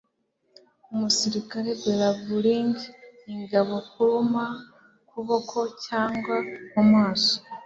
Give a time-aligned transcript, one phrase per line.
[0.91, 2.75] Umusirikare belabouring
[3.33, 4.45] ingabo kuruma
[5.09, 6.35] kuboko cyangwa
[6.73, 7.35] mumaso